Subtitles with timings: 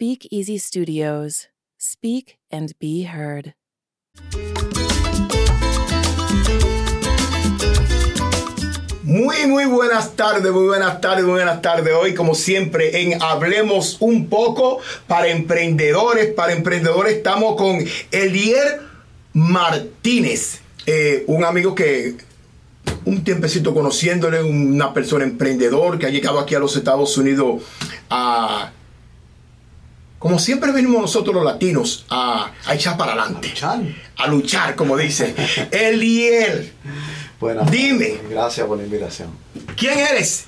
[0.00, 1.48] Speak Easy Studios.
[1.78, 3.52] Speak and be heard.
[9.02, 11.92] Muy, muy buenas tardes, muy buenas tardes, muy buenas tardes.
[11.92, 16.32] Hoy, como siempre, en Hablemos un poco para emprendedores.
[16.32, 18.80] Para emprendedores estamos con Elier
[19.34, 22.16] Martínez, eh, un amigo que
[23.04, 27.62] un tiempecito conociéndole, una persona emprendedor que ha llegado aquí a los Estados Unidos
[28.08, 28.72] a
[30.20, 33.48] como siempre venimos nosotros los latinos a, a echar para adelante.
[33.48, 33.80] A luchar.
[34.18, 35.34] A luchar, como dice.
[35.70, 36.74] Eliel.
[37.40, 38.18] Bueno, Dime.
[38.28, 39.30] Gracias por la invitación.
[39.78, 40.44] ¿Quién eres?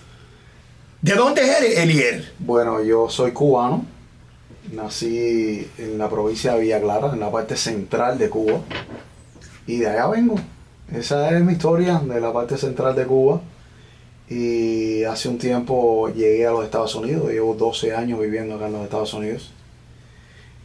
[1.01, 2.31] ¿De dónde eres, Eliel?
[2.39, 3.87] Bueno, yo soy cubano.
[4.73, 8.61] Nací en la provincia de Villa Clara, en la parte central de Cuba.
[9.67, 10.35] Y de allá vengo.
[10.93, 13.41] Esa es mi historia de la parte central de Cuba.
[14.29, 17.31] Y hace un tiempo llegué a los Estados Unidos.
[17.31, 19.51] Llevo 12 años viviendo acá en los Estados Unidos.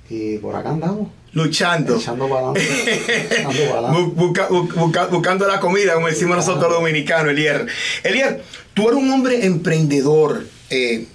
[0.09, 1.09] Y por acá andamos.
[1.33, 1.97] Luchando.
[1.97, 4.15] Echando para adelante.
[4.15, 7.67] busca- bu- busca- buscando la comida, como decimos nosotros los dominicanos, Elier.
[8.03, 10.45] Elier, tú eres un hombre emprendedor.
[10.69, 11.05] eh,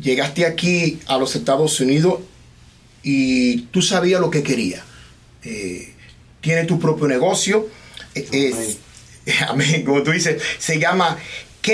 [0.00, 2.18] llegaste aquí a los Estados Unidos
[3.02, 4.82] y tú sabías lo que querías.
[5.44, 5.92] Eh,
[6.40, 7.68] tienes tu propio negocio.
[8.14, 8.52] eh,
[9.48, 11.16] amén, como tú dices, se llama
[11.62, 11.70] K,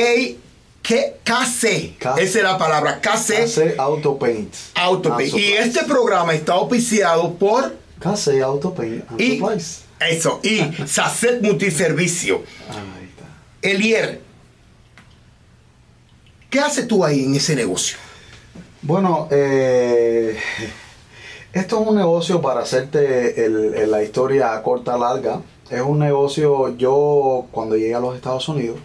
[0.82, 1.96] KC.
[1.98, 4.52] K- Esa es la palabra, KC Case Auto Paint.
[4.74, 5.30] Autopay.
[5.30, 9.40] and Y este programa está auspiciado por Case Auto Paint and y
[10.00, 12.42] eso, y Sacet Multiservicio.
[12.70, 13.24] Ahí está.
[13.68, 14.20] Elier,
[16.48, 17.98] ¿qué haces tú ahí en ese negocio?
[18.82, 20.38] Bueno, eh,
[21.52, 25.42] esto es un negocio para hacerte el- el- la historia corta, larga.
[25.70, 28.78] Es un negocio, yo cuando llegué a los Estados Unidos,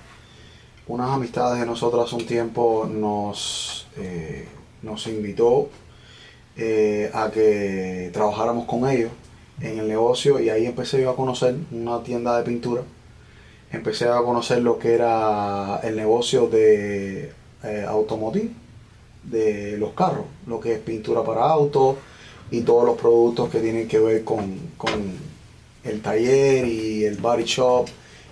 [0.87, 4.47] unas amistades de nosotros un tiempo nos, eh,
[4.81, 5.69] nos invitó
[6.57, 9.11] eh, a que trabajáramos con ellos
[9.61, 12.83] en el negocio y ahí empecé yo a conocer una tienda de pintura.
[13.71, 17.31] Empecé a conocer lo que era el negocio de
[17.63, 18.51] eh, automotive
[19.23, 21.97] de los carros, lo que es pintura para autos
[22.51, 24.91] y todos los productos que tienen que ver con, con
[25.83, 27.87] el taller y el body shop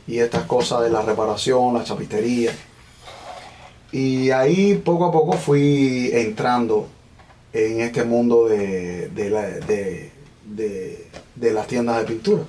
[0.08, 2.52] y estas cosas de la reparación, la chapistería.
[3.92, 6.88] Y ahí poco a poco fui entrando
[7.54, 10.12] en este mundo de, de, la- de-
[10.46, 12.44] de- las tiendas de pintura.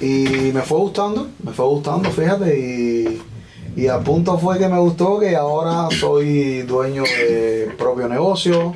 [0.00, 3.22] Y me fue gustando, me fue gustando, fíjate, y,
[3.76, 8.74] y a punto fue que me gustó que ahora soy dueño de propio negocio.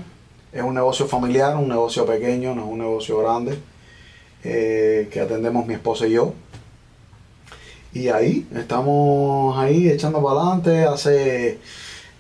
[0.53, 3.59] Es un negocio familiar, un negocio pequeño, no es un negocio grande,
[4.45, 6.33] eh, que atendemos mi esposa y yo.
[7.93, 10.84] Y ahí, estamos ahí echando para adelante.
[10.84, 11.59] Hace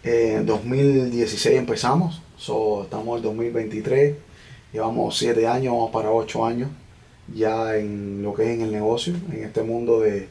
[0.02, 4.16] eh, 2016 empezamos, so, estamos en 2023,
[4.72, 6.68] llevamos 7 años, vamos para 8 años
[7.34, 10.28] ya en lo que es en el negocio, en este mundo de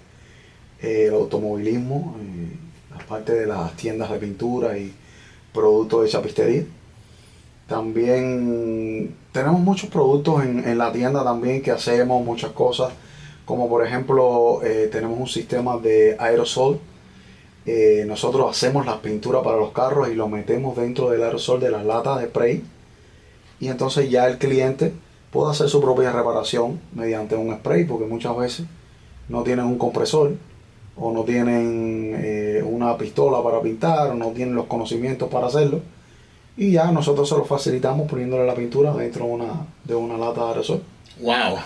[0.81, 2.57] eh, automovilismo, eh,
[2.97, 4.93] la parte de las tiendas de pintura y
[5.53, 6.63] productos de chapistería.
[7.67, 12.93] También tenemos muchos productos en, en la tienda también que hacemos, muchas cosas,
[13.47, 16.79] como por ejemplo eh, tenemos un sistema de aerosol.
[17.65, 21.71] Eh, nosotros hacemos las pinturas para los carros y lo metemos dentro del aerosol de
[21.71, 22.63] las latas de spray
[23.59, 24.93] y entonces ya el cliente
[25.31, 28.65] puede hacer su propia reparación mediante un spray porque muchas veces
[29.29, 30.33] no tienen un compresor
[30.97, 35.81] o no tienen eh, una pistola para pintar o no tienen los conocimientos para hacerlo
[36.57, 40.41] y ya nosotros se lo facilitamos poniéndole la pintura dentro de una, de una lata
[40.41, 40.81] de aerosol.
[41.21, 41.59] Wow,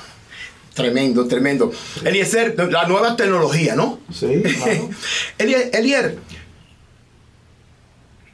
[0.74, 1.72] tremendo, tremendo.
[2.04, 4.00] Eliezer, la nueva tecnología, ¿no?
[4.14, 4.90] Sí, claro.
[5.38, 6.18] Elier, Elier,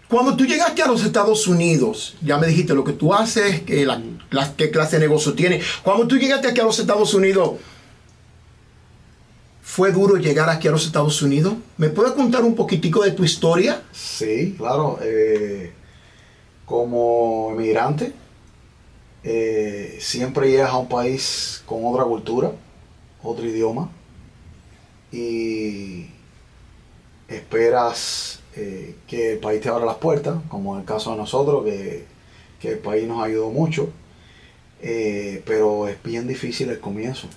[0.07, 3.85] cuando tú llegaste a los Estados Unidos, ya me dijiste lo que tú haces, que
[3.85, 5.65] la, la- qué clase de negocio tienes.
[5.83, 7.55] Cuando tú llegaste aquí a los Estados Unidos,
[9.61, 11.55] ¿fue duro llegar aquí a los Estados Unidos?
[11.77, 13.81] ¿Me puedes contar un poquitico de tu historia?
[13.91, 14.97] Sí, claro.
[15.01, 15.73] eh,
[16.65, 18.13] como emigrante,
[19.23, 22.51] eh, siempre llegas a un país con otra cultura,
[23.23, 23.89] otro idioma,
[25.11, 26.07] y
[27.27, 31.65] esperas eh, que el país te abra las puertas, como en el caso de nosotros,
[31.65, 32.05] que,
[32.61, 33.89] el país nos ayudó mucho,
[34.81, 37.27] eh, pero es bien difícil el comienzo.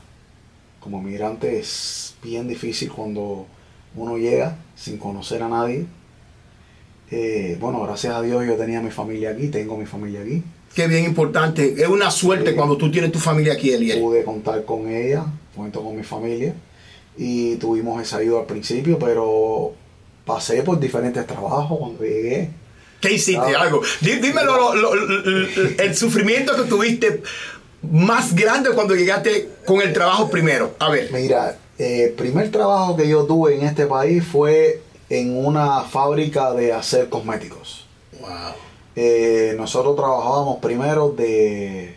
[0.80, 3.46] Como emigrante es bien difícil cuando
[3.94, 5.86] uno llega sin conocer a nadie.
[7.60, 10.42] Bueno, gracias a Dios yo tenía mi familia aquí, tengo mi familia aquí.
[10.74, 11.74] Que bien importante.
[11.82, 12.56] Es una suerte Sí.
[12.56, 14.00] cuando tú tienes tu familia aquí, Eliel.
[14.00, 15.24] Pude contar con ella,
[15.56, 16.54] cuento con mi familia
[17.18, 19.72] y tuvimos esa ayuda al principio, pero
[20.24, 22.50] pasé por diferentes trabajos cuando llegué.
[23.00, 23.54] ¿Qué hiciste?
[23.56, 23.80] Algo.
[24.00, 27.22] Dí- Dime lo- lo- lo- el sufrimiento que tuviste
[27.90, 30.74] más grande cuando llegaste con el trabajo primero.
[30.78, 31.10] A ver.
[31.12, 36.72] Mira, el primer trabajo que yo tuve en este país fue en una fábrica de
[36.74, 37.86] hacer cosméticos.
[38.20, 38.28] Wow.
[38.96, 41.94] Eh, nosotros trabajábamos primero de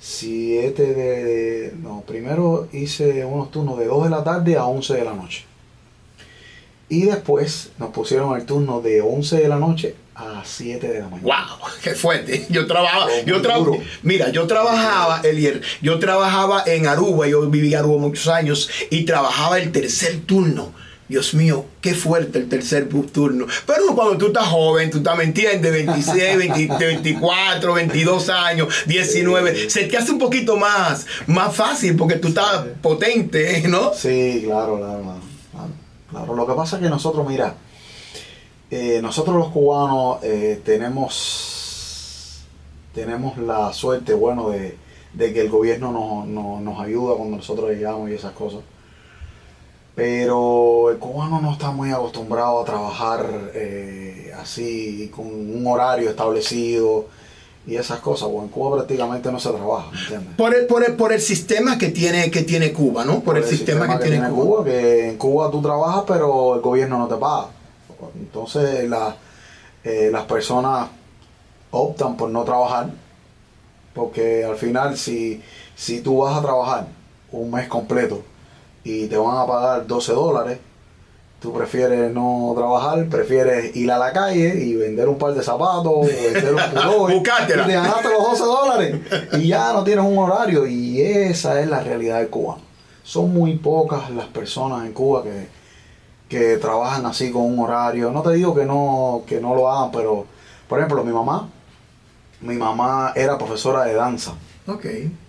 [0.00, 5.04] 7 de, No, primero hice unos turnos de 2 de la tarde a 11 de
[5.04, 5.44] la noche.
[6.90, 11.08] Y después nos pusieron el turno de 11 de la noche a 7 de la
[11.08, 11.46] mañana.
[11.58, 12.46] Wow, qué fuerte.
[12.48, 13.78] Yo trabajaba, yo tra- duro.
[14.02, 19.04] mira, yo trabajaba, Elier, yo trabajaba en Aruba, yo viví en Aruba muchos años y
[19.04, 20.72] trabajaba el tercer turno.
[21.08, 23.46] Dios mío, qué fuerte el tercer turno.
[23.66, 25.72] Pero cuando tú estás joven, tú estás, ¿me entiendes?
[25.72, 32.16] 26, 20, 24, 22 años, 19, se te hace un poquito más, más fácil porque
[32.16, 33.94] tú estás potente, ¿no?
[33.94, 35.20] Sí, claro, claro, claro,
[35.52, 35.70] claro,
[36.10, 36.34] claro.
[36.34, 37.54] Lo que pasa es que nosotros, mira,
[38.70, 42.44] eh, nosotros los cubanos eh, tenemos,
[42.94, 44.76] tenemos la suerte, bueno, de,
[45.14, 48.60] de que el gobierno nos, nos- nos ayuda cuando nosotros llegamos y esas cosas.
[49.94, 50.87] Pero
[51.40, 57.06] no está muy acostumbrado a trabajar eh, así, con un horario establecido
[57.66, 58.28] y esas cosas.
[58.28, 59.90] Bueno, en Cuba prácticamente no se trabaja.
[60.36, 63.20] Por el, por el, por el sistema que tiene, que tiene Cuba, ¿no?
[63.20, 64.64] Por, el, sistema, que, tiene, Cuba.
[64.64, 67.48] que en Cuba tú trabajas pero el gobierno no te paga.
[68.18, 69.16] Entonces la-
[69.84, 70.88] eh, las personas
[71.70, 72.88] optan por no trabajar
[73.94, 75.42] porque al final si,
[75.76, 76.86] si tú vas a trabajar
[77.32, 78.22] un mes completo
[78.84, 80.58] y te van a pagar 12 dólares,
[81.40, 85.86] tú prefieres no trabajar, prefieres ir a la calle y vender un par de zapatos,
[85.86, 87.62] o vender un pullover, Buscártela.
[87.62, 88.96] y te ganaste los 12 dólares
[89.34, 92.62] y ya no tienes un horario y esa es la realidad del cubano.
[93.04, 95.46] Son muy pocas las personas en Cuba que,
[96.28, 98.10] que trabajan así con un horario.
[98.10, 100.26] No te digo que no, que no lo hagan, pero
[100.68, 101.48] por ejemplo mi mamá,
[102.42, 104.32] mi mamá era profesora de danza.
[104.66, 104.84] Ok.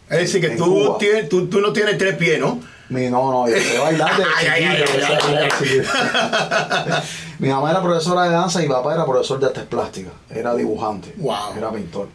[0.10, 0.98] Es decir, que tú, Cuba.
[0.98, 2.60] tienes, tú, tú no tienes tres pies, ¿no?
[2.90, 4.24] Mi, no, no, yo sé bailar de
[5.60, 5.90] chiquito.
[7.40, 10.56] Mi mamá era profesora de danza y mi papá era profesor de artes plásticas, era
[10.56, 11.54] dibujante, Wow.
[11.56, 12.10] era pintor.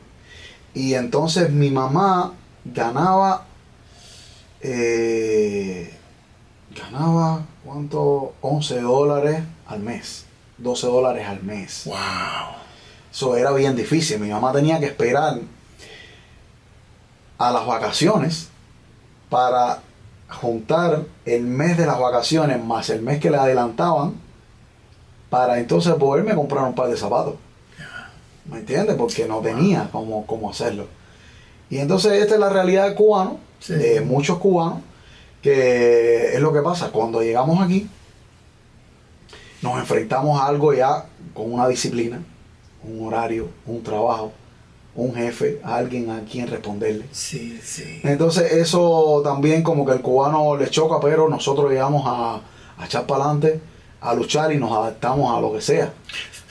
[0.75, 2.32] Y entonces mi mamá
[2.65, 3.47] ganaba,
[4.61, 5.94] eh,
[6.75, 8.35] ganaba, ¿cuánto?
[8.41, 10.26] 11 dólares al mes,
[10.59, 11.82] 12 dólares al mes.
[11.87, 11.97] Wow.
[13.12, 14.19] Eso era bien difícil.
[14.19, 15.38] Mi mamá tenía que esperar
[17.38, 18.49] a las vacaciones
[19.31, 19.79] para
[20.29, 24.15] juntar el mes de las vacaciones más el mes que le adelantaban
[25.31, 27.35] para entonces poderme comprar un par de zapatos.
[28.47, 28.97] ¿Me entiendes?
[28.97, 30.87] Porque no tenía cómo, cómo hacerlo.
[31.71, 33.73] Y entonces esta es la realidad del cubano, Sí.
[33.75, 34.81] de muchos cubanos,
[35.43, 36.91] que es lo que pasa.
[36.91, 37.88] Cuando llegamos aquí,
[39.62, 42.23] nos enfrentamos a algo ya con una disciplina,
[42.82, 44.32] un horario, un trabajo,
[44.96, 47.05] un jefe, a alguien a quien responderle.
[47.12, 48.00] Sí, sí.
[48.05, 52.41] Entonces eso también como que el cubano le choca, pero nosotros llegamos a,
[52.79, 53.61] a echar para adelante,
[54.00, 55.93] a luchar y nos adaptamos a lo que sea,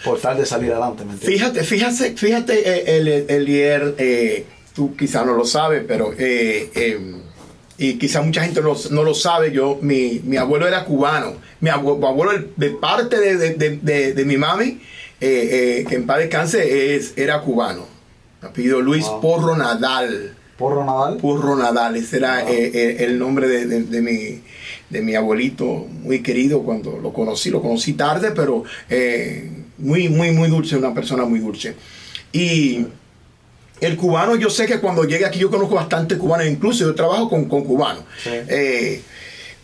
[0.03, 1.39] por tal de salir adelante, ¿me entiendes?
[1.39, 6.99] Fíjate, fíjate, fíjate, eh, el, Elier, eh, tú quizás no lo sabes, pero, eh, eh,
[7.77, 11.69] y quizás mucha gente no, no lo sabe, yo, mi, mi abuelo era cubano, mi
[11.69, 14.81] abue- mi abuelo, de parte de, de- de- de- de mi mami,
[15.21, 17.92] eh, eh, que en paz descanse, es, era cubano.
[18.43, 19.21] Apellido Luis Wow.
[19.21, 20.35] Porro Nadal.
[20.57, 21.17] Porro Nadal.
[21.17, 22.53] Porro Nadal, ese era Wow.
[22.53, 24.41] eh, eh, el nombre de, de- de mi,
[24.89, 25.65] de mi abuelito,
[26.03, 30.93] muy querido cuando lo conocí, lo conocí tarde, pero eh, muy, muy, muy dulce, una
[30.93, 31.75] persona muy dulce.
[32.31, 32.85] Y
[33.81, 37.29] el cubano, yo sé que cuando llega aquí, yo conozco bastante cubanos, incluso yo trabajo
[37.29, 38.03] con, con cubanos.
[38.23, 38.29] Sí.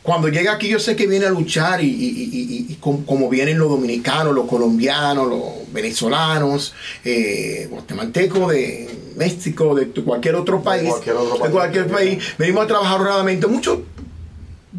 [0.02, 3.04] Cuando llega aquí, yo sé que viene a luchar y, y- y- y- y com-
[3.06, 5.42] como vienen los dominicanos, los colombianos, los
[5.74, 11.52] venezolanos, eh, guatemaltecos de México, de cualquier otro país, cualquier otro de país.
[11.52, 13.46] cualquier país, venimos a trabajar honradamente.
[13.48, 13.80] Muchos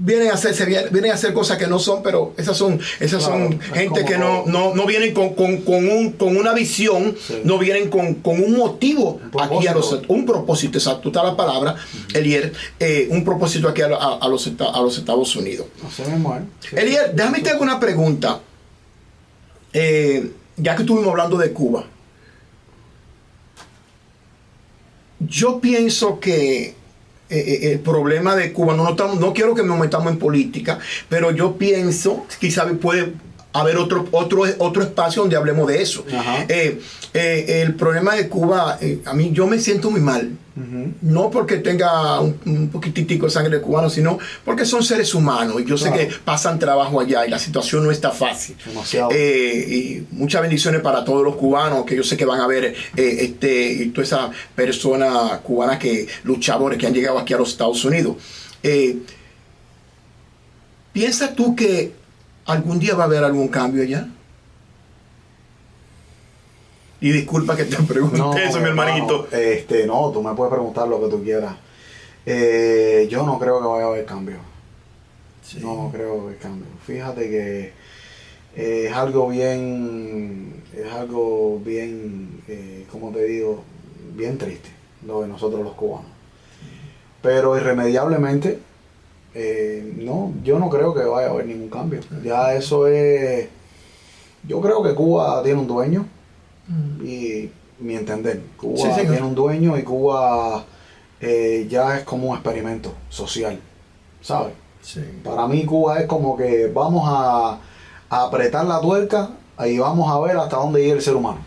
[0.02, 3.50] vienen a hacerse vienen a hacer cosas que no son pero esas son esas Claro,
[3.50, 7.42] son gente que no, no, no vienen con, con, con un, con una visión Sí.
[7.44, 11.36] no vienen con, con un motivo Un aquí a los un propósito exacto está la
[11.36, 11.76] palabra
[12.14, 15.66] Elier eh, un propósito aquí a, a- a los, a los Estados Unidos
[16.08, 16.40] mismo, ¿eh?
[16.60, 16.76] Sí.
[16.76, 18.40] Elier déjame te hago una pregunta
[19.74, 21.84] Eh, ya que estuvimos hablando de Cuba
[25.20, 26.74] yo pienso que
[27.30, 30.18] eh, eh, el problema de Cuba, no, no, estamos- no quiero que nos metamos en
[30.18, 33.12] política, pero yo pienso, quizás puede
[33.52, 36.04] haber otro, otro, otro espacio donde hablemos de eso.
[36.48, 36.80] Eh,
[37.12, 40.30] eh, el problema de Cuba, eh, a mí yo me siento muy mal.
[41.00, 45.56] No porque tenga un, un poquitico de sangre de cubano, sino porque son seres humanos.
[45.58, 48.56] Y yo sé que pasan trabajo allá y la situación no está fácil.
[49.10, 53.72] Y muchas bendiciones para todos los cubanos que yo sé que van a ver este,
[53.72, 58.16] y todas esas personas cubanas que luchadores que han llegado aquí a los Estados Unidos.
[60.92, 61.99] ¿Piensas tú que
[62.50, 64.08] algún día va a haber algún cambio allá?
[67.00, 69.28] Y disculpa que te pregunte eso, mi hermanito.
[69.32, 71.54] Este, no, tú me puedes preguntar lo que tú quieras.
[72.26, 74.36] Eh, yo no creo que vaya a haber cambio.
[75.60, 76.66] No, no creo que haber cambio.
[76.86, 77.72] Fíjate que
[78.56, 83.64] eh, es algo bien, es algo bien, eh, como te digo,
[84.14, 84.68] bien triste
[85.06, 86.10] lo de nosotros los cubanos.
[87.22, 88.58] Pero irremediablemente,
[89.34, 92.00] eh, no, yo no creo que vaya a haber ningún cambio.
[92.24, 93.48] Ya eso es,
[94.46, 96.06] yo creo que Cuba tiene un dueño
[97.02, 100.64] y mi entender, Cuba Sí, tiene un dueño y Cuba
[101.20, 103.58] eh, ya es como un experimento social,
[104.20, 104.52] ¿sabes?
[104.82, 105.02] Sí.
[105.22, 107.58] Para mí Cuba es como que vamos a,
[108.08, 109.30] a apretar la tuerca
[109.66, 111.40] y vamos a ver hasta dónde llega el ser humano.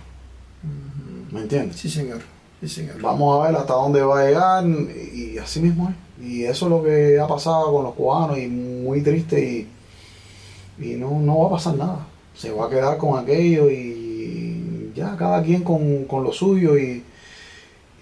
[1.32, 1.78] ¿Me entiendes?
[1.78, 2.22] Sí, señor.
[2.62, 3.02] Sí, señor.
[3.02, 5.96] Vamos a ver hasta dónde va a llegar y, y así mismo es.
[6.24, 9.68] Y eso es lo que ha pasado con los cubanos y muy triste
[10.80, 12.08] y, y no, no va a pasar nada.
[12.34, 17.04] Se va a quedar con aquello y ya cada quien con, con lo suyo y,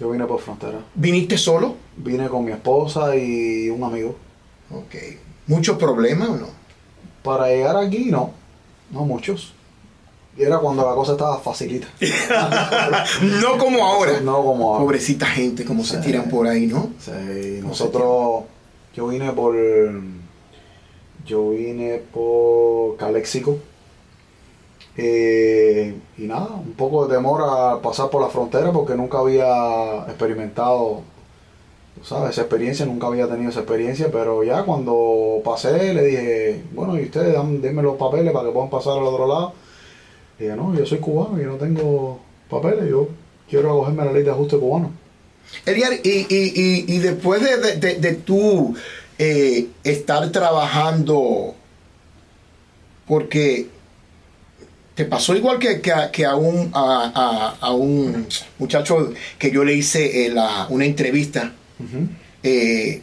[0.00, 0.78] Yo vine por frontera.
[0.94, 1.76] ¿Viniste solo?
[1.96, 4.16] Vine con mi esposa y un amigo.
[4.70, 4.94] Ok.
[5.46, 6.48] ¿Muchos problemas o no?
[7.22, 8.32] Para llegar aquí, no.
[8.90, 9.52] No muchos.
[10.38, 11.88] Y era cuando la cosa estaba facilita.
[13.42, 14.20] no como ahora.
[14.20, 14.84] No como ahora.
[14.84, 16.90] Pobrecita gente, como se tiran por ahí, ¿no?
[17.00, 18.44] Sí, nosotros,
[18.94, 19.56] yo vine por,
[21.26, 23.58] yo vine por Caléxico.
[24.96, 30.04] Eh, y nada, un poco de temor a pasar por la frontera porque nunca había
[30.08, 31.02] experimentado,
[31.96, 36.64] tú sabes, esa experiencia, nunca había tenido esa experiencia, pero ya cuando pasé le dije,
[36.72, 39.52] bueno, y ustedes denme los papeles para que puedan pasar al otro lado.
[40.38, 43.08] Y dije, no, yo soy cubano, yo no tengo papeles, yo
[43.48, 44.92] quiero acogerme a la ley de ajuste cubano.
[45.66, 48.74] Eliar, y, y, y, y después de, de, de- de tú
[49.18, 51.54] eh, estar trabajando,
[53.06, 53.66] porque
[54.94, 58.26] te pasó igual que, que a, que a un, a, a- a un
[58.58, 61.52] muchacho que yo le hice eh, la- una entrevista,
[62.42, 63.02] eh,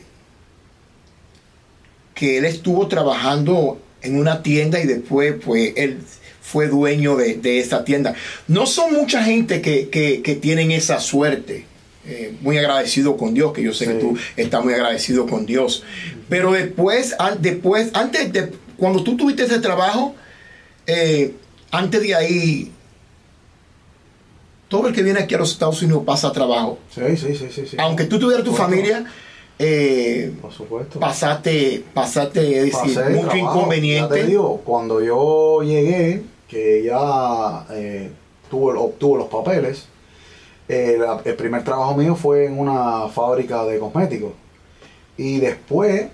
[2.14, 6.00] que él estuvo trabajando en una tienda y después pues él
[6.46, 8.14] fue dueño de, de esa tienda.
[8.48, 11.66] No son mucha gente que, que- que tienen esa suerte.
[12.08, 15.82] Eh, muy agradecido con Dios, que yo sé que tú estás muy agradecido con Dios.
[16.30, 20.14] Pero después, an- después antes de, cuando tú tuviste ese trabajo,
[20.86, 21.34] eh,
[21.72, 22.72] antes de ahí,
[24.68, 26.78] todo el que viene aquí a los Estados Unidos pasa trabajo.
[26.94, 27.66] Sí, sí, sí, sí.
[27.72, 27.76] sí.
[27.80, 29.06] Aunque tú tuvieras tu familia,
[29.58, 31.00] eh, Por supuesto.
[31.00, 33.32] pasaste, pasaste, es decir, mucho trabajo.
[33.34, 34.14] Ya inconveniente.
[34.16, 38.12] te digo, cuando yo llegué, que ya eh,
[38.50, 39.88] tuve, obtuve los papeles,
[40.68, 44.32] eh, el primer trabajo mío fue en una fábrica de cosméticos.
[45.18, 46.08] Y después,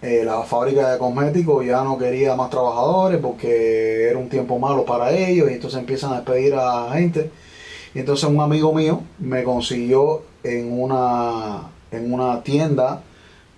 [0.00, 4.84] eh, la fábrica de cosméticos ya no quería más trabajadores porque era un tiempo malo
[4.84, 7.30] para ellos y entonces empiezan a despedir a gente.
[7.94, 13.02] Y entonces un amigo mío me consiguió en una, en una tienda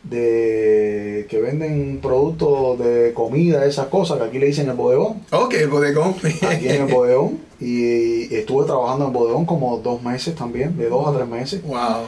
[0.04, 5.22] de que venden productos de comida, esas cosas, que aquí le dicen el bodegón.
[5.32, 6.14] Ok, el bodegón.
[6.48, 7.40] Aquí en el bodegón.
[7.60, 11.62] Y estuve trabajando en el bodegón como dos meses también, de dos a tres meses.
[11.62, 12.04] Wow.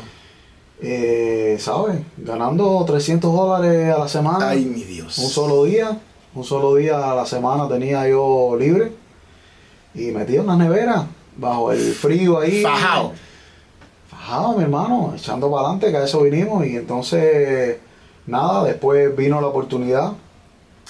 [0.80, 2.00] Eh, ¿Sabes?
[2.18, 4.50] Ganando 300 dólares a la semana.
[4.50, 5.16] Ay, mi Dios.
[5.18, 5.98] Un solo día.
[6.34, 8.92] Un solo día a la semana tenía yo libre.
[9.94, 12.60] Y metí en la nevera, bajo el frío ahí.
[12.62, 13.12] Fajao.
[14.10, 16.66] Fajado, mi hermano, echando para adelante, que a eso vinimos.
[16.66, 17.78] Y entonces,
[18.26, 20.12] nada, después vino la oportunidad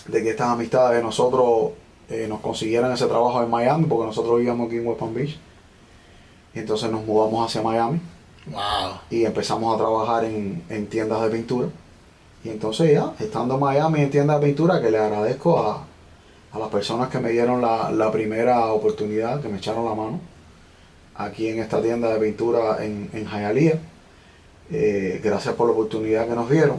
[0.06, 1.72] de que estas amistades de nosotros
[2.08, 5.38] eh, nos consiguieran ese trabajo en Miami, porque nosotros vivíamos aquí en West Palm Beach.
[6.54, 8.00] Y entonces nos mudamos hacia Miami
[8.48, 9.00] Wow.
[9.10, 11.68] y empezamos a trabajar en, en tiendas de pintura.
[12.44, 15.84] Y entonces ya, estando en Miami en tiendas de pintura, que le agradezco a,
[16.52, 20.20] a las personas que me dieron la, la primera oportunidad, que me echaron la mano,
[21.16, 23.80] aquí en esta tienda de pintura en, en Hialeah.
[24.70, 26.76] Eh, gracias por la oportunidad que nos dieron,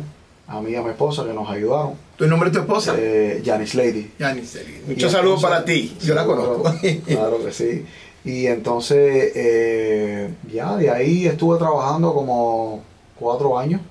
[0.47, 2.95] a mí y a mi esposa que nos ayudaron, ¿Tu nombre de tu esposa?
[2.97, 4.11] eh, Janice Lady.
[4.17, 4.65] Ya ni sé.
[4.85, 5.95] Y Muchos saludos para ti.
[6.01, 6.63] Yo la conozco.
[6.63, 7.85] Claro, claro que sí.
[8.25, 12.81] Y entonces, eh, ya de ahí estuve trabajando como
[13.19, 13.81] cuatro años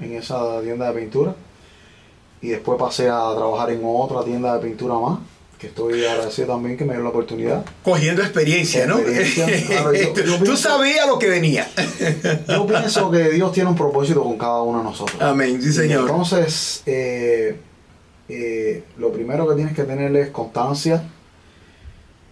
[0.00, 1.34] en esa tienda de pintura.
[2.42, 5.18] Y después pasé a trabajar en otra tienda de pintura más,
[5.58, 7.64] que estoy agradecido también que me dio la oportunidad.
[7.82, 8.98] Cogiendo experiencia, ¿no?
[8.98, 11.66] Experiencia, claro, yo- yo Tú sabías lo que venía.
[12.48, 15.20] Yo pienso que Dios tiene un propósito con cada uno de nosotros.
[15.20, 16.00] Amén, sí, Y señor.
[16.02, 17.56] Entonces, eh,
[18.28, 21.02] eh, lo primero que tienes que tener es constancia,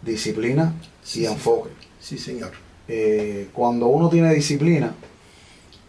[0.02, 1.70] disciplina Sí, y enfoque.
[2.00, 2.52] Sí, señor.
[2.88, 4.94] Eh, cuando uno tiene disciplina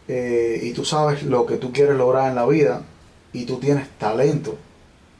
[0.08, 2.84] y tú sabes lo que tú quieres lograr en la vida
[3.34, 4.56] y tú tienes talento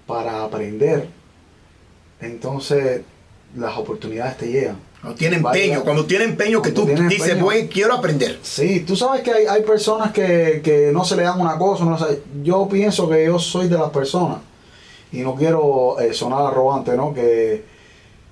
[0.06, 1.08] para aprender,
[2.26, 3.02] entonces
[3.56, 4.78] las oportunidades te llegan.
[5.02, 7.46] Cuando tiene empeño, cuando tiene empeño que tú dices, empeño.
[7.46, 8.40] voy, quiero aprender.
[8.42, 11.86] Sí, tú sabes que hay, hay personas que, que no se le dan una cosa,
[11.86, 14.40] no sé, yo pienso que yo soy de las personas
[15.12, 17.14] y no quiero eh, sonar arrogante, ¿no?
[17.14, 17.64] Que,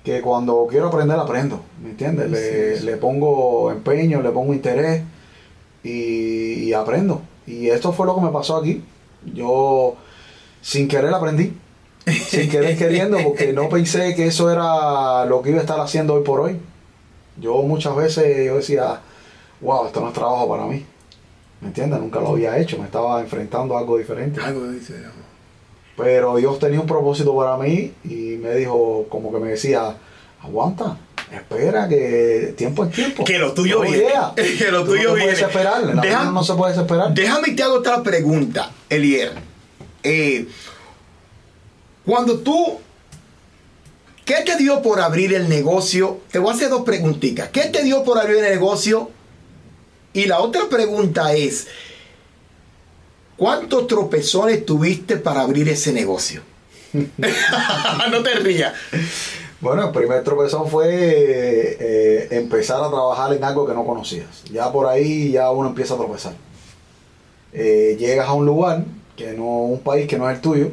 [0.02, 2.28] que cuando quiero aprender, aprendo, ¿me entiendes?
[2.30, 2.86] Le, Sí, sí.
[2.86, 5.02] le pongo empeño, le pongo interés
[5.84, 7.22] y, y aprendo.
[7.46, 8.82] Y esto fue lo que me pasó aquí.
[9.32, 9.94] Yo
[10.60, 11.52] sin querer aprendí,
[12.06, 16.14] sin querer queriendo, porque no pensé que eso era lo que iba a estar haciendo
[16.14, 16.56] hoy por hoy.
[17.40, 19.00] Yo muchas veces yo decía,
[19.60, 20.84] wow, esto no es trabajo para mí.
[21.60, 21.98] ¿Me entiendes?
[22.00, 24.40] Nunca lo había hecho, me estaba enfrentando a algo diferente.
[24.40, 25.24] Algo amor.
[25.96, 29.96] Pero Dios tenía un propósito para mí y me dijo, como que me decía,
[30.42, 30.98] aguanta,
[31.32, 33.24] espera, que tiempo es tiempo.
[33.24, 33.98] Que lo tuyo Todo viene.
[34.08, 34.34] llega.
[34.58, 35.52] Que lo Tú tuyo no te puedes viene.
[36.02, 37.14] Deja- no se puede desesperar.
[37.14, 39.32] Déjame te hago otra pregunta, Elier.
[40.02, 40.46] Eh,
[42.04, 42.78] cuando tú,
[44.24, 46.20] ¿qué te dio por abrir el negocio?
[46.30, 47.48] Te voy a hacer dos preguntitas.
[47.48, 49.10] ¿Qué te dio por abrir el negocio?
[50.12, 51.66] Y la otra pregunta es,
[53.36, 56.42] ¿cuántos tropezones tuviste para abrir ese negocio?
[56.92, 58.74] no te rías.
[59.60, 64.44] Bueno, el primer tropezón fue eh, empezar a trabajar en algo que no conocías.
[64.52, 66.34] Ya por ahí ya uno empieza a tropezar.
[67.52, 68.84] Eh, llegas a un lugar,
[69.16, 70.70] que no, un país que no es el tuyo,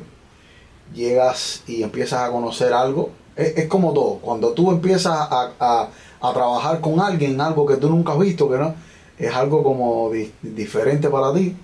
[0.94, 3.12] llegas y empiezas a conocer algo.
[3.36, 5.90] Es, es como todo, cuando tú empiezas a, a-
[6.24, 8.76] a trabajar con alguien, algo que tú nunca has visto, que no,
[9.18, 11.56] es algo como di- diferente para ti,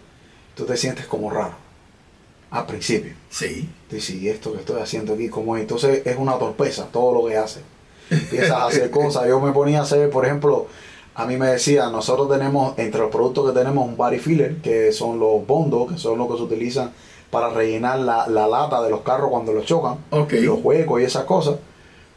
[0.56, 1.54] tú te sientes como raro
[2.50, 3.14] al principio.
[3.30, 3.70] Sí.
[3.92, 5.28] Dices, ¿y esto que estoy haciendo aquí?
[5.30, 5.62] ¿Cómo es?
[5.62, 7.60] Entonces es una torpeza todo lo que hace.
[8.10, 9.28] Empiezas a hacer cosas.
[9.28, 10.68] Yo me ponía a hacer, por ejemplo,
[11.14, 14.92] a mí me decía, nosotros tenemos, entre los productos que tenemos, un body filler, que
[14.94, 16.92] son los bondos, que son los que se utilizan
[17.32, 20.34] para rellenar la, la lata de los carros cuando los chocan, Ok.
[20.42, 21.56] los huecos y esas cosas.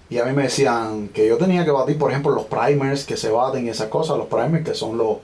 [0.09, 3.17] Y a mí me decían que yo tenía que batir, por ejemplo, los primers que
[3.17, 5.19] se baten y esas cosas, los primers que son los,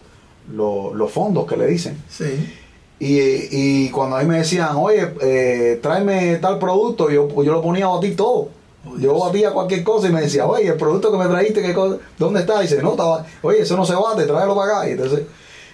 [0.53, 2.01] los, los fondos que le dicen.
[2.09, 2.55] Sí.
[2.99, 3.19] Y,
[3.51, 7.87] y cuando a mí me decían, oye, eh, tráeme tal producto, yo, yo lo ponía
[7.87, 8.49] a batir todo.
[8.89, 11.75] Oh, yo batía cualquier cosa y me decía, oye, el producto que me trajiste, ¿qué
[11.75, 11.99] cosa?
[12.19, 12.61] ¿dónde está?
[12.61, 14.89] Y dice, no, estaba, oye, eso no se bate, tráelo para acá.
[14.89, 15.23] Y entonces,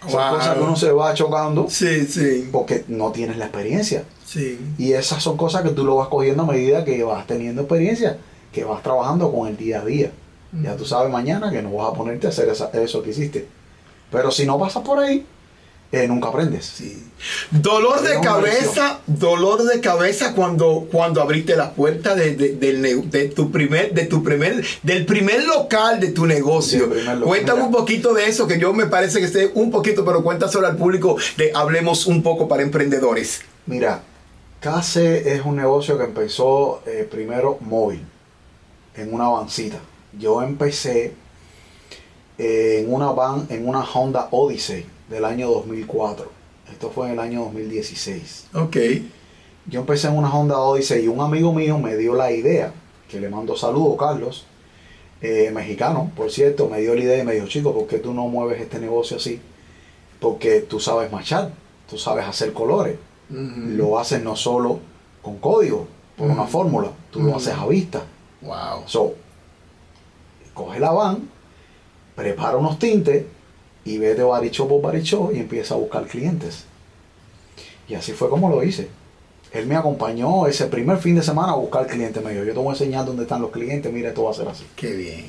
[0.08, 0.36] son Wow.
[0.38, 2.48] cosas que uno se va chocando Sí, sí.
[2.50, 4.04] porque no tienes la experiencia.
[4.26, 4.58] Sí.
[4.78, 8.18] Y esas son cosas que tú lo vas cogiendo a medida que vas teniendo experiencia,
[8.52, 10.10] que vas trabajando con el día a día.
[10.62, 13.46] Ya tú sabes mañana que no vas a ponerte a hacer esa- eso que hiciste.
[14.10, 15.24] Pero si no pasas por ahí,
[15.92, 16.64] eh, nunca aprendes.
[16.64, 17.04] Sí.
[17.50, 22.32] Dolor de cabeza, dolor de cabeza cuando, cuando abriste la puerta de,
[23.36, 26.86] tu primer, de tu primer, del primer local de tu negocio.
[26.86, 27.20] Local.
[27.20, 27.66] Cuéntame Mira.
[27.66, 30.76] un poquito de eso, que yo me parece que sé un poquito, pero cuéntaselo al
[30.76, 33.42] público de Hablemos un poco para emprendedores.
[33.66, 34.02] Mira,
[34.60, 38.02] Case es un negocio que empezó eh, primero móvil,
[38.96, 39.78] en una vancita.
[40.18, 41.12] Yo empecé
[42.38, 46.30] eh, en una van, en una Honda Odyssey del año 2004.
[46.72, 48.48] Esto fue en el año 2016.
[48.54, 48.76] Ok.
[49.66, 52.72] Yo empecé en una Honda Odyssey y un amigo mío me dio la idea,
[53.08, 54.46] que le mando saludos, Carlos,
[55.20, 58.12] eh, mexicano, por cierto, me dio la idea y me dijo, chico, ¿por qué tú
[58.12, 59.40] no mueves este negocio así?
[60.18, 61.52] Porque tú sabes machar,
[61.88, 62.96] tú sabes hacer colores.
[63.28, 64.80] Lo haces no solo
[65.22, 68.02] con código, por una fórmula, tú lo haces a vista.
[68.42, 68.82] Wow.
[68.86, 69.14] So,
[70.52, 71.28] coge la van,
[72.14, 73.24] prepara unos tintes
[73.84, 76.64] y vete barichó por barichó y empieza a buscar clientes.
[77.88, 78.88] Y así fue como lo hice.
[79.52, 82.22] Él me acompañó ese primer fin de semana a buscar clientes.
[82.22, 84.34] Me dijo, yo te voy a enseñar dónde están los clientes, mira, esto va a
[84.34, 84.64] ser así.
[84.76, 85.26] Qué bien.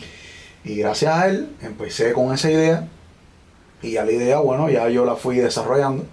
[0.64, 2.88] Y gracias a él empecé con esa idea.
[3.82, 6.06] Y ya la idea, bueno, ya yo la fui desarrollando.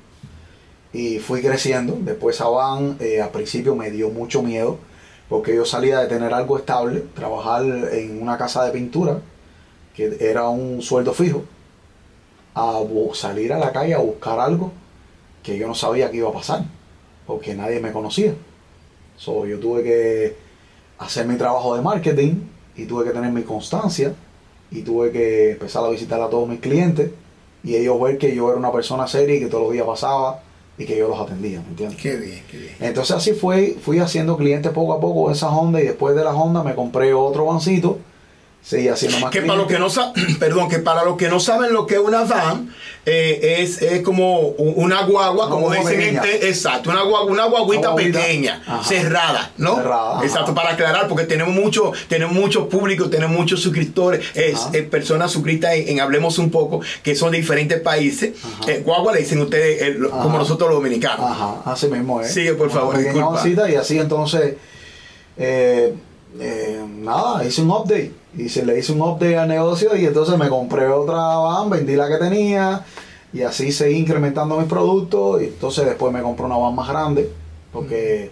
[0.93, 1.97] Y fui creciendo.
[2.01, 4.79] Después esa van, eh, al principio me dio mucho miedo.
[5.29, 9.21] Porque yo salía de tener algo estable, trabajar en una casa de pintura,
[9.95, 11.45] que era un sueldo fijo,
[12.69, 14.73] a salir a la calle a buscar algo
[15.43, 16.65] que yo no sabía que iba a pasar.
[17.27, 18.35] Porque nadie me conocía.
[19.17, 20.37] So, yo tuve que
[20.99, 22.43] hacer mi trabajo de marketing
[22.77, 24.15] y tuve que tener mi constancia
[24.71, 27.11] y tuve que empezar a visitar a todos mis clientes
[27.63, 30.43] y ellos ver que yo era una persona seria y que todos los días pasaba
[30.79, 32.01] y que yo los atendía, ¿me entiendes?
[32.01, 32.77] Qué bien, qué bien.
[32.81, 36.25] Entonces así fue, fui haciendo clientes poco a poco en esa Honda y después de
[36.25, 37.99] la Honda me compré otro vancito,
[38.63, 39.89] seguí haciendo más Que para los que no
[40.39, 42.73] perdón, que para los que no saben lo que es una van,
[43.07, 47.79] eh, es, es como una guagua, Una como dicen, este- exacto, una, guagua, una guaguita
[47.79, 48.21] Una guaguita.
[48.21, 48.85] pequeña, Ajá.
[48.85, 49.77] cerrada, ¿no?
[49.77, 54.83] Cerrada, exacto, para aclarar, porque tenemos mucho, tenemos mucho público, tenemos muchos suscriptores, es, eh,
[54.83, 58.33] personas suscritas en, en Hablemos un poco, que son de diferentes países.
[58.69, 61.25] Eh, guagua le dicen ustedes, eh, lo- como nosotros los dominicanos.
[61.31, 62.33] Ajá, así mismo es.
[62.33, 63.43] Sigue, por Una favor, disculpa.
[63.71, 64.57] y así entonces,
[66.87, 68.20] nada, hice un update.
[68.37, 71.97] Y se le hice un update al negocio y entonces me compré otra van, vendí
[71.97, 72.85] la que tenía
[73.33, 75.43] y así seguí incrementando mis productos.
[75.43, 77.31] Y entonces después me compré una van más grande.
[77.73, 78.31] Porque,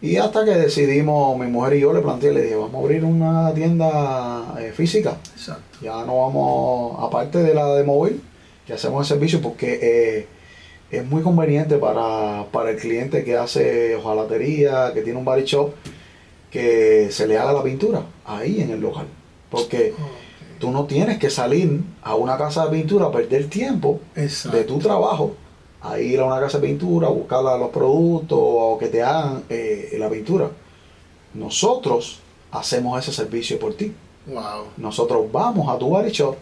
[0.00, 3.04] y hasta que decidimos, mi mujer y yo le planteé, le dije, vamos a abrir
[3.04, 5.16] una tienda eh, física.
[5.34, 5.78] Exacto.
[5.82, 8.22] Ya no vamos, aparte de la de móvil,
[8.66, 10.26] que hacemos el servicio porque eh,
[10.90, 15.72] es muy conveniente para, para el cliente que hace hojalatería, que tiene un body shop,
[16.50, 19.06] que se le haga la pintura ahí en el local.
[19.52, 19.94] Porque
[20.58, 24.56] tú no tienes que salir a una casa de pintura a perder tiempo Exacto.
[24.58, 25.34] de tu trabajo
[25.84, 29.42] a ir a una casa de pintura, a buscar los productos o que te hagan
[29.48, 30.48] eh, la pintura.
[31.34, 33.92] Nosotros hacemos ese servicio por ti.
[34.26, 34.66] Wow.
[34.76, 36.36] Nosotros vamos a tu body shop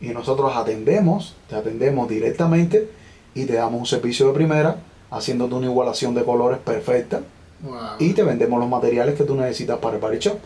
[0.00, 2.88] y nosotros atendemos, te atendemos directamente
[3.34, 4.76] y te damos un servicio de primera,
[5.10, 7.20] haciéndote una igualación de colores perfecta
[7.62, 7.74] Wow.
[7.98, 10.36] y te vendemos los materiales que tú necesitas para el body shop.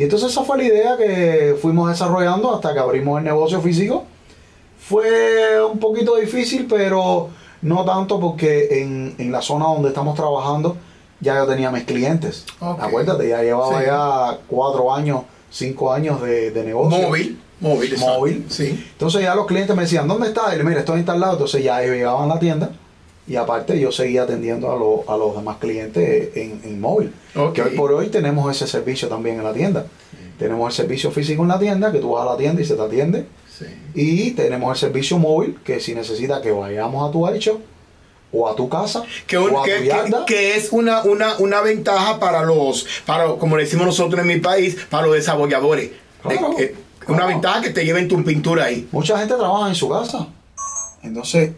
[0.00, 4.04] Y entonces esa fue la idea que fuimos desarrollando hasta que abrimos el negocio físico.
[4.78, 7.28] Fue un poquito difícil, pero
[7.60, 10.78] no tanto porque en, en la zona donde estamos trabajando
[11.20, 12.46] ya yo tenía mis clientes.
[12.60, 12.82] Ok.
[12.82, 13.84] Acuérdate, ya llevaba Sí.
[13.84, 16.98] ya cuatro años, cinco años de, de negocio.
[17.06, 17.38] Móvil.
[17.60, 17.98] Móvil.
[17.98, 18.46] Móvil.
[18.48, 18.82] Sí.
[18.92, 20.54] Entonces ya los clientes me decían, ¿dónde está?
[20.54, 21.34] Y le, mira, estoy instalado.
[21.34, 22.70] Entonces ya ellos llegaban a la tienda
[23.26, 27.12] y aparte yo seguía atendiendo a, los- a los demás clientes en, en móvil.
[27.54, 29.86] Que hoy por hoy tenemos ese servicio también en la tienda.
[30.38, 32.74] Tenemos el servicio físico en la tienda, que tú vas a la tienda y se
[32.74, 33.26] te atiende.
[33.58, 33.66] Sí.
[33.94, 37.60] Y tenemos el servicio móvil, que si necesitas que vayamos a tu hecho
[38.32, 40.24] o a tu casa que, un- o a que- tu que- yarda.
[40.24, 44.38] que es una, una, una ventaja para los, para, como le decimos nosotros en mi
[44.38, 45.90] país, para los desarrolladores.
[46.22, 46.74] Claro, eh,
[47.08, 48.88] Una ventaja que te lleven tu pintura ahí.
[48.92, 50.28] Mucha gente trabaja en su casa.
[51.02, 51.52] Entonces,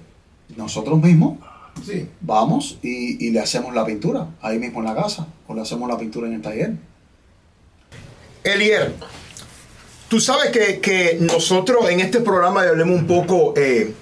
[0.56, 1.38] nosotros mismos
[1.84, 2.06] Sí.
[2.20, 5.88] vamos y, y le hacemos la pintura ahí mismo en la casa o le hacemos
[5.88, 6.72] la pintura en el taller.
[8.44, 8.92] Elier,
[10.08, 13.92] tú sabes que, que nosotros en este programa de Hablemos un poco, eh,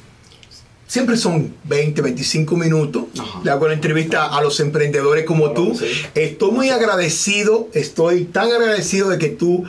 [0.87, 3.05] siempre son 20, 25 minutos.
[3.19, 3.41] Ajá.
[3.45, 5.79] Le hago la entrevista a los emprendedores como Claro tú.
[5.79, 5.87] sí.
[6.15, 9.65] Estoy muy agradecido, estoy tan agradecido de que tú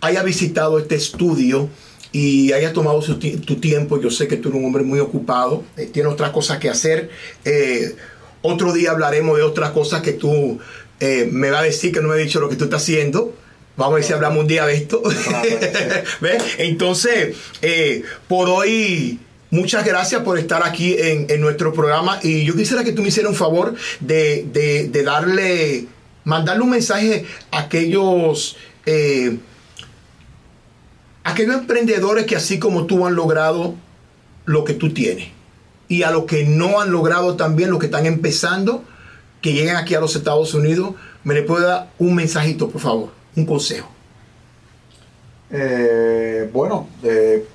[0.00, 1.68] hayas visitado este estudio
[2.14, 4.00] y hayas tomado su tu tiempo.
[4.00, 7.10] Yo sé que tú eres un hombre muy ocupado, eh, tienes otras cosas que hacer.
[7.44, 7.94] Eh,
[8.40, 10.58] otro día hablaremos de otras cosas que tú
[11.00, 13.34] eh, me vas a decir que no me has dicho lo que tú estás haciendo.
[13.76, 15.02] Vamos a ver si hablamos un día de esto.
[15.10, 15.16] Sí.
[16.20, 16.42] ¿Ves?
[16.58, 19.18] Entonces, eh, por hoy,
[19.50, 22.20] muchas gracias por estar aquí en, en nuestro programa.
[22.22, 25.86] Y yo quisiera que tú me hicieras un favor de, de- de darle,
[26.22, 29.38] mandarle un mensaje a aquellos, eh,
[31.24, 33.74] aquellos emprendedores que así como tú han logrado
[34.44, 35.28] lo que tú tienes.
[35.88, 38.84] Y a los que no han logrado también, los que están empezando,
[39.42, 43.10] que lleguen aquí a los Estados Unidos, me le puede dar un mensajito, por favor,
[43.36, 43.88] un consejo.
[45.50, 47.46] Eh, bueno, eh,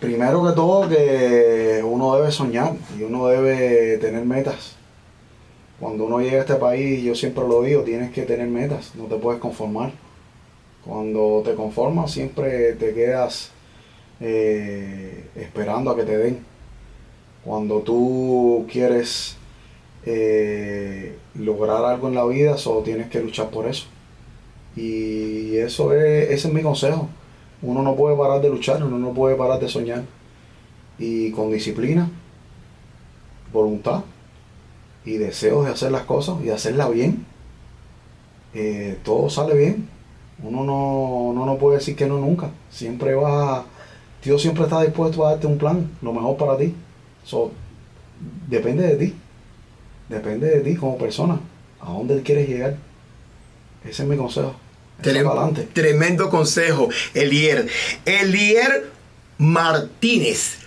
[0.00, 4.76] primero que todo que uno debe debe soñar y uno debe tener metas.
[5.80, 9.04] Cuando uno llega a este país, yo siempre lo digo, tienes que tener metas, no
[9.04, 9.92] te puedes conformar.
[10.86, 13.50] Cuando te conformas, siempre te quedas
[14.20, 16.38] eh, esperando a que te den.
[17.44, 19.36] Cuando tú quieres
[20.04, 23.86] eh, lograr algo en la vida, solo tienes que luchar por eso.
[24.76, 27.08] Y eso es, ese es mi consejo.
[27.62, 30.04] Uno no puede parar de luchar, uno no puede parar de soñar.
[30.98, 32.08] Y con disciplina,
[33.52, 34.04] voluntad
[35.04, 37.24] y deseos de hacer las cosas y hacerlas bien,
[38.54, 39.95] eh, todo sale bien.
[40.42, 42.50] Uno no, no, puede decir que no nunca.
[42.70, 43.64] Siempre va,
[44.22, 46.74] Dios siempre está dispuesto a darte un plan, lo mejor para ti.
[47.24, 47.52] So,
[48.48, 49.14] depende de ti.
[50.08, 51.40] Depende de ti como persona.
[51.80, 52.76] ¿A dónde quieres llegar?
[53.84, 54.54] Ese es mi consejo.
[55.72, 57.66] Tremendo, consejo, Elier.
[58.04, 58.90] Elier
[59.38, 60.58] Martínez,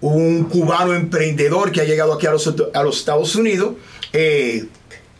[0.00, 3.74] un cubano emprendedor que ha llegado aquí a los, a los Estados Unidos.
[4.12, 4.66] Eh,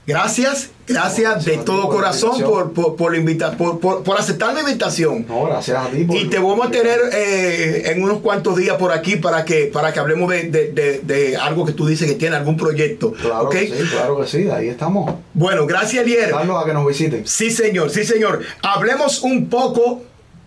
[0.06, 5.26] Gracias, gracias de todo corazón por, por, por, por, aceptar la invitación.
[5.26, 6.06] No, gracias a ti.
[6.08, 9.92] y te vamos a tener eh, en unos cuantos días por aquí para que, para
[9.92, 13.12] que hablemos de, algo que tú dices que tiene algún proyecto.
[13.14, 15.12] Claro que sí, claro que sí, ahí estamos.
[15.34, 16.30] Bueno, gracias, Lier.
[16.30, 17.26] Carlos, a que nos visiten.
[17.26, 18.42] Sí, señor, sí, señor.
[18.62, 20.02] Hablemos un poco,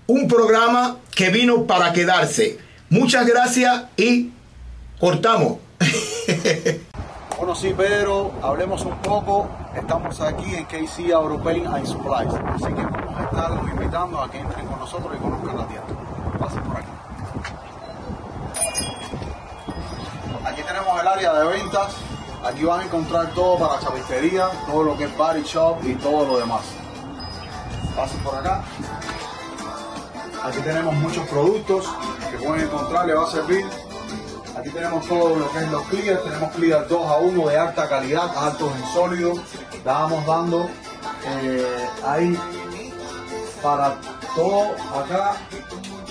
[0.08, 2.58] un programa que vino para quedarse.
[2.90, 4.30] Muchas gracias y
[5.00, 5.58] cortamos.
[7.40, 9.48] Bueno, sí, pero hablemos un poco.
[9.74, 12.34] Estamos aquí en KC European and Supplies.
[12.34, 15.88] Así que vamos a estar invitando a que entren con nosotros y conozcan la tienda.
[16.38, 16.90] Pasen por aquí.
[20.48, 21.96] Aquí tenemos el área de ventas.
[22.44, 26.26] Aquí van a encontrar todo para chapistería, todo lo que es body shop y todo
[26.26, 26.64] lo demás.
[27.96, 28.64] Pasen por acá.
[30.44, 31.88] Aquí tenemos muchos productos
[32.32, 33.66] que pueden encontrar, le va a servir
[34.60, 37.88] Aquí tenemos todo lo que es los clear, tenemos clear 2 a 1 de alta
[37.88, 39.34] calidad, altos en sólido.
[39.72, 40.70] Estábamos dando
[41.44, 42.38] eh, ahí
[43.64, 43.96] para
[44.36, 45.38] todo acá,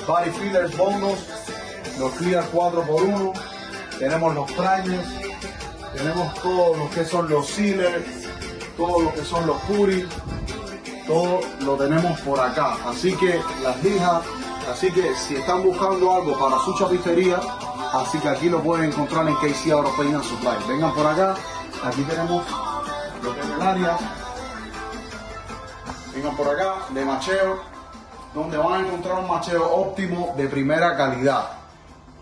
[0.07, 1.19] body fillers, bondos,
[1.99, 3.33] los clear 4 x 1
[3.99, 5.09] tenemos los primers,
[5.95, 8.07] tenemos todo lo que son los sealers,
[8.79, 10.07] todo lo que son los puris,
[11.07, 12.79] todo lo tenemos por acá.
[12.87, 14.23] Así que las lijas,
[14.73, 17.41] así que si están buscando algo para su chapistería,
[17.93, 20.57] Así que aquí lo pueden encontrar en KC European Supply.
[20.69, 21.35] Vengan por acá,
[21.85, 22.45] aquí tenemos
[23.23, 23.99] lo que es el área.
[26.15, 27.61] Vengan por acá, de macheo,
[28.35, 31.51] donde van a encontrar un macheo óptimo de primera calidad.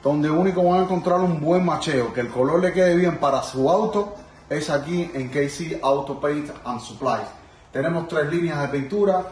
[0.02, 3.42] Donde único van a encontrar un buen macheo, que el color le quede bien para
[3.42, 4.14] su auto,
[4.48, 7.22] es aquí en KC Auto Paint and Supply.
[7.72, 9.22] Tenemos tres líneas de pintura.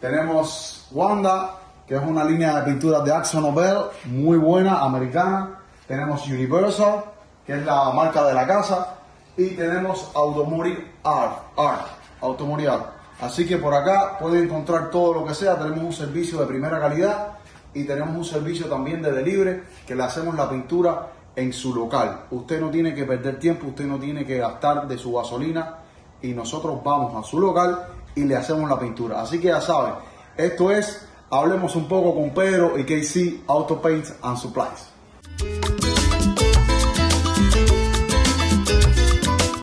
[0.00, 1.59] Tenemos Wanda,
[1.90, 5.58] que es una línea de pintura de Axo Nobel, muy buena, americana.
[5.88, 7.02] Tenemos Universal,
[7.44, 8.94] que es la marca de la casa.
[9.36, 11.88] Y tenemos Automotive Art, Art,
[12.20, 12.86] Automotive Art.
[13.20, 15.58] Así que por acá pueden encontrar todo lo que sea.
[15.58, 17.32] Tenemos un servicio de primera calidad
[17.74, 22.20] y tenemos un servicio también de delivery que le hacemos la pintura en su local.
[22.30, 25.78] Usted no tiene que perder tiempo, usted no tiene que gastar de su gasolina
[26.22, 29.20] y nosotros vamos a su local y le hacemos la pintura.
[29.20, 29.94] Así que ya saben,
[30.36, 34.89] esto es hablemos un poco con Pedro y KC Auto Paint and Supplies.